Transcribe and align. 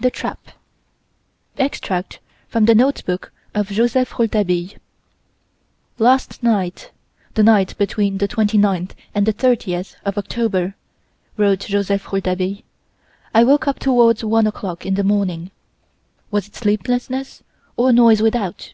The 0.00 0.10
Trap 0.10 0.48
(EXTRACT 1.58 2.18
FROM 2.48 2.64
THE 2.64 2.74
NOTE 2.74 3.04
BOOK 3.04 3.30
OF 3.54 3.68
JOSEPH 3.68 4.18
ROULETABILLE) 4.18 4.78
"Last 5.98 6.42
night 6.42 6.90
the 7.34 7.42
night 7.42 7.76
between 7.76 8.16
the 8.16 8.26
29th 8.26 8.92
and 9.14 9.26
30th 9.26 9.96
of 10.06 10.16
October" 10.16 10.74
wrote 11.36 11.58
Joseph 11.60 12.06
Rouletabille, 12.10 12.62
"I 13.34 13.44
woke 13.44 13.68
up 13.68 13.78
towards 13.78 14.24
one 14.24 14.46
o'clock 14.46 14.86
in 14.86 14.94
the 14.94 15.04
morning. 15.04 15.50
Was 16.30 16.48
it 16.48 16.54
sleeplessness, 16.56 17.42
or 17.76 17.92
noise 17.92 18.22
without? 18.22 18.72